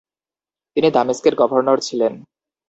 [0.77, 2.13] তিনি দামেস্কের গভর্নর ছিলেন।